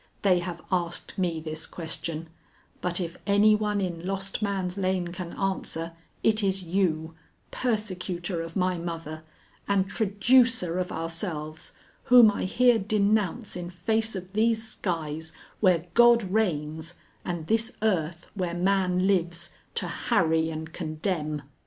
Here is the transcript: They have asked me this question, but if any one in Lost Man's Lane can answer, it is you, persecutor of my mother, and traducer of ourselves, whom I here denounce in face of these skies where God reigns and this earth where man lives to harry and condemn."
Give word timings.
They 0.23 0.39
have 0.39 0.63
asked 0.71 1.15
me 1.15 1.39
this 1.39 1.67
question, 1.67 2.29
but 2.81 2.99
if 2.99 3.17
any 3.27 3.53
one 3.53 3.79
in 3.79 4.03
Lost 4.03 4.41
Man's 4.41 4.75
Lane 4.75 5.09
can 5.09 5.33
answer, 5.33 5.91
it 6.23 6.41
is 6.41 6.63
you, 6.63 7.13
persecutor 7.51 8.41
of 8.41 8.55
my 8.55 8.79
mother, 8.79 9.21
and 9.67 9.87
traducer 9.87 10.79
of 10.79 10.91
ourselves, 10.91 11.73
whom 12.05 12.31
I 12.31 12.45
here 12.45 12.79
denounce 12.79 13.55
in 13.55 13.69
face 13.69 14.15
of 14.15 14.33
these 14.33 14.67
skies 14.67 15.33
where 15.59 15.85
God 15.93 16.23
reigns 16.23 16.95
and 17.23 17.45
this 17.45 17.73
earth 17.83 18.25
where 18.33 18.55
man 18.55 19.05
lives 19.05 19.51
to 19.75 19.85
harry 19.87 20.49
and 20.49 20.73
condemn." 20.73 21.43